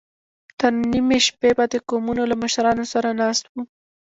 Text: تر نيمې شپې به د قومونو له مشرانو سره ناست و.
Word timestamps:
تر 0.59 0.71
نيمې 0.91 1.19
شپې 1.27 1.51
به 1.57 1.65
د 1.73 1.75
قومونو 1.89 2.23
له 2.31 2.35
مشرانو 2.43 2.83
سره 2.93 3.09
ناست 3.21 3.43
و. 3.47 3.55